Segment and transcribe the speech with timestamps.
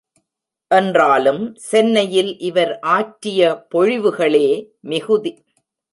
[0.71, 4.47] என்றாலும் சென்னையில் இவர் ஆற்றிய பொழிவுகளே
[4.81, 5.33] மிகுதி.